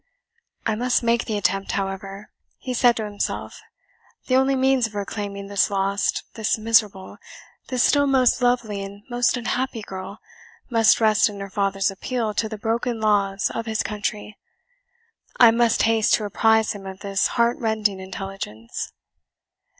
"I 0.65 0.73
must 0.73 1.03
make 1.03 1.25
the 1.25 1.37
attempt, 1.37 1.73
however," 1.73 2.31
he 2.57 2.73
said 2.73 2.97
to 2.97 3.03
himself; 3.03 3.61
"the 4.25 4.35
only 4.35 4.55
means 4.55 4.87
of 4.87 4.95
reclaiming 4.95 5.45
this 5.45 5.69
lost 5.69 6.23
this 6.33 6.57
miserable 6.57 7.17
this 7.67 7.83
still 7.83 8.07
most 8.07 8.41
lovely 8.41 8.81
and 8.83 9.03
most 9.11 9.37
unhappy 9.37 9.83
girl, 9.83 10.17
must 10.71 10.99
rest 10.99 11.29
in 11.29 11.39
her 11.39 11.51
father's 11.51 11.91
appeal 11.91 12.33
to 12.33 12.49
the 12.49 12.57
broken 12.57 12.99
laws 12.99 13.51
of 13.53 13.67
his 13.67 13.83
country. 13.83 14.35
I 15.39 15.51
must 15.51 15.83
haste 15.83 16.15
to 16.15 16.23
apprise 16.25 16.71
him 16.71 16.87
of 16.87 17.01
this 17.01 17.27
heartrending 17.37 17.99
intelligence." 17.99 18.93